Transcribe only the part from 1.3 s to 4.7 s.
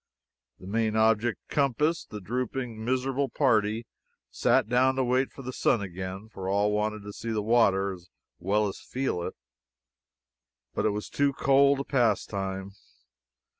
compassed, the drooping, miserable party sat